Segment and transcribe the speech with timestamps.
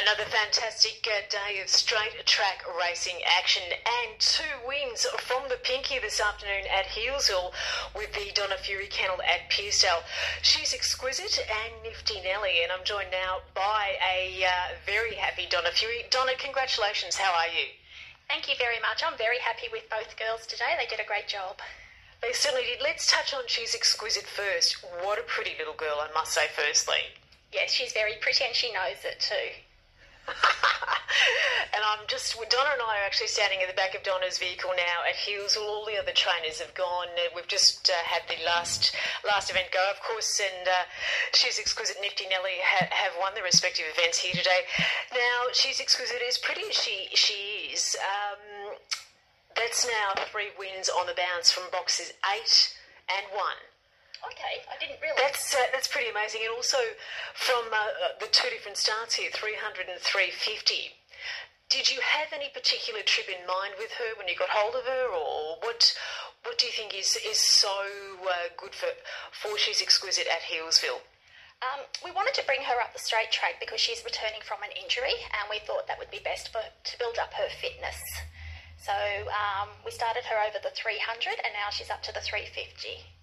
[0.00, 5.98] Another fantastic uh, day of straight track racing action and two wins from the Pinky
[5.98, 7.52] this afternoon at Healesville
[7.94, 10.02] with the Donna Fury kennel at Pearsdale.
[10.40, 15.70] She's exquisite and nifty Nelly, and I'm joined now by a uh, very happy Donna
[15.72, 16.04] Fury.
[16.10, 17.16] Donna, congratulations.
[17.16, 17.68] How are you?
[18.28, 19.02] Thank you very much.
[19.06, 20.72] I'm very happy with both girls today.
[20.78, 21.60] They did a great job.
[22.22, 22.80] They certainly did.
[22.82, 24.76] Let's touch on She's Exquisite first.
[25.02, 27.12] What a pretty little girl, I must say, firstly.
[27.52, 29.52] Yes, she's very pretty and she knows it too.
[31.74, 34.70] and I'm just Donna and I are actually standing in the back of Donna's vehicle
[34.76, 35.64] now at Healesville.
[35.64, 37.08] All the other trainers have gone.
[37.34, 40.84] We've just uh, had the last last event go, of course, and uh,
[41.32, 41.96] she's exquisite.
[42.00, 44.68] Nifty Nelly ha- have won the respective events here today.
[45.12, 47.96] Now she's exquisite, as pretty as she she is.
[47.96, 48.76] Um,
[49.56, 52.76] that's now three wins on the bounce from boxes eight
[53.08, 53.71] and one.
[54.22, 55.18] Okay, I didn't realise.
[55.18, 56.78] That's uh, that's pretty amazing, and also
[57.34, 60.94] from uh, uh the two different starts here, 300 and 350.
[61.68, 64.84] Did you have any particular trip in mind with her when you got hold of
[64.84, 65.96] her, or what?
[66.44, 67.72] What do you think is is so
[68.22, 68.90] uh, good for
[69.32, 71.02] for she's exquisite at Healesville?
[71.62, 74.74] Um, we wanted to bring her up the straight track because she's returning from an
[74.74, 77.98] injury, and we thought that would be best for to build up her fitness.
[78.82, 78.92] So
[79.30, 83.21] um, we started her over the 300, and now she's up to the 350.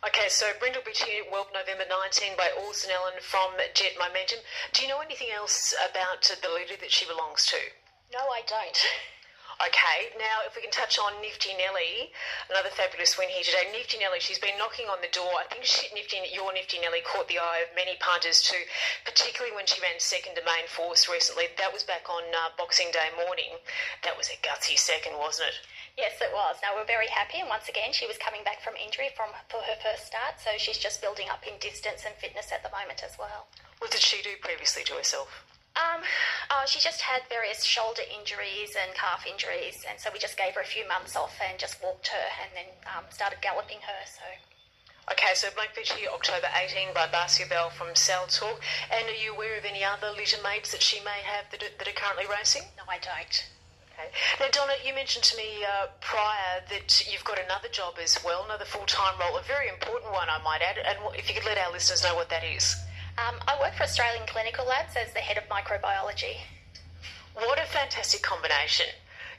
[0.00, 4.40] Okay, so Brindle Beach here, Whelp November 19 by Orson Allen from Jet Momentum.
[4.72, 7.60] Do you know anything else about the leader that she belongs to?
[8.10, 8.80] No, I don't.
[9.60, 12.08] Okay, now if we can touch on Nifty Nelly,
[12.48, 13.68] another fabulous win here today.
[13.76, 15.28] Nifty Nelly, she's been knocking on the door.
[15.36, 18.64] I think she, Nifty, your Nifty Nelly caught the eye of many punters too,
[19.04, 21.52] particularly when she ran second to main force recently.
[21.60, 23.60] That was back on uh, Boxing Day morning.
[24.00, 25.60] That was a gutsy second, wasn't it?
[25.98, 26.56] Yes, it was.
[26.62, 29.60] Now we're very happy, and once again, she was coming back from injury from for
[29.62, 33.02] her first start, so she's just building up in distance and fitness at the moment
[33.04, 33.48] as well.
[33.78, 35.44] What did she do previously to herself?
[35.76, 36.02] Um,
[36.50, 40.54] oh, she just had various shoulder injuries and calf injuries, and so we just gave
[40.54, 44.00] her a few months off and just walked her, and then um, started galloping her.
[44.06, 44.26] So.
[45.12, 48.60] Okay, so Blackbeach here, October 18 by Barcia Bale from Sal Talk.
[48.92, 51.74] And are you aware of any other litter mates that she may have that are,
[51.78, 52.62] that are currently racing?
[52.76, 53.44] No, I don't.
[54.00, 54.10] Okay.
[54.40, 58.44] Now, Donna, you mentioned to me uh, prior that you've got another job as well,
[58.44, 60.78] another full time role, a very important one, I might add.
[60.78, 62.76] And if you could let our listeners know what that is.
[63.18, 66.40] Um, I work for Australian Clinical Labs as the head of microbiology.
[67.34, 68.86] What a fantastic combination.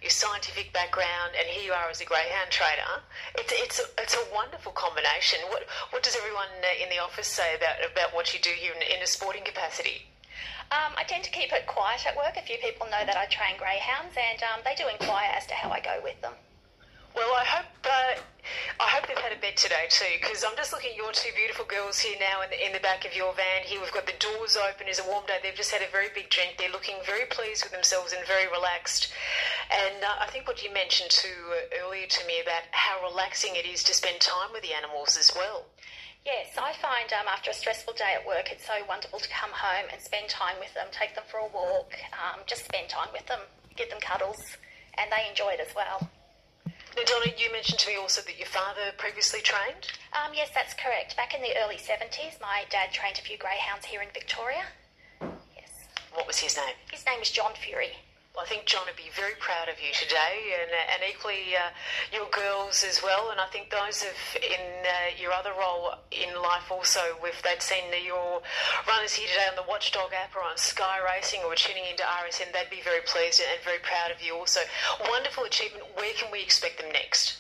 [0.02, 3.02] Your scientific background, and here you are as a greyhound trader.
[3.36, 5.40] It's, it's, a, it's a wonderful combination.
[5.50, 8.74] What, what does everyone uh, in the office say about, about what you do here
[8.74, 10.11] in, in a sporting capacity?
[10.72, 12.38] Um, I tend to keep it quiet at work.
[12.38, 15.54] A few people know that I train greyhounds, and um, they do inquire as to
[15.54, 16.32] how I go with them.
[17.14, 18.16] Well, I hope uh,
[18.80, 21.30] I hope they've had a bed today too, because I'm just looking at your two
[21.36, 23.68] beautiful girls here now in the, in the back of your van.
[23.68, 24.88] Here we've got the doors open.
[24.88, 25.38] It's a warm day.
[25.44, 26.56] They've just had a very big drink.
[26.58, 29.12] They're looking very pleased with themselves and very relaxed.
[29.70, 33.60] And uh, I think what you mentioned too uh, earlier to me about how relaxing
[33.60, 35.68] it is to spend time with the animals as well.
[36.26, 39.50] Yes, I find um, after a stressful day at work, it's so wonderful to come
[39.50, 43.10] home and spend time with them, take them for a walk, um, just spend time
[43.12, 43.40] with them,
[43.76, 44.38] give them cuddles,
[45.00, 46.10] and they enjoy it as well.
[46.96, 49.90] Now, Donna, you mentioned to me also that your father previously trained?
[50.14, 51.18] Um, yes, that's correct.
[51.18, 54.62] Back in the early 70s, my dad trained a few greyhounds here in Victoria.
[55.56, 55.72] Yes.
[56.14, 56.76] What was his name?
[56.92, 57.98] His name is John Fury.
[58.40, 61.68] I think John would be very proud of you today, and, uh, and equally uh,
[62.16, 63.30] your girls as well.
[63.30, 67.62] And I think those of in uh, your other role in life also, if they'd
[67.62, 68.42] seen your
[68.88, 72.56] runners here today on the Watchdog app or on Sky Racing or tuning into RSN,
[72.56, 74.62] they'd be very pleased and very proud of you also.
[75.12, 75.84] Wonderful achievement.
[75.96, 77.36] Where can we expect them next?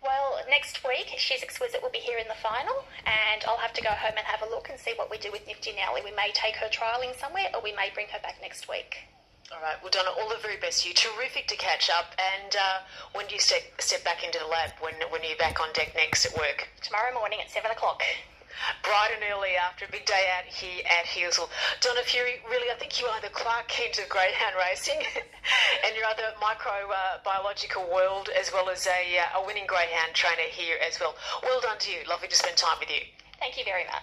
[0.00, 3.82] Well, next week, She's Exquisite will be here in the final, and I'll have to
[3.82, 6.02] go home and have a look and see what we do with Nifty Nelly.
[6.04, 9.08] We may take her trialling somewhere, or we may bring her back next week.
[9.52, 10.94] All right, well, Donna, all the very best to you.
[10.94, 12.16] Terrific to catch up.
[12.16, 12.78] And uh,
[13.12, 14.72] when do you step, step back into the lab?
[14.80, 16.68] When, when are you back on deck next at work?
[16.82, 18.02] Tomorrow morning at 7 o'clock.
[18.82, 21.50] Bright and early after a big day out here at Healesville.
[21.80, 24.96] Donna Fury, really, I think you are the Clark Kent of greyhound racing
[25.84, 30.48] and your other microbiological uh, world, as well as a, uh, a winning greyhound trainer
[30.48, 31.16] here as well.
[31.42, 31.98] Well done to you.
[32.08, 33.02] Lovely to spend time with you.
[33.40, 34.02] Thank you very much.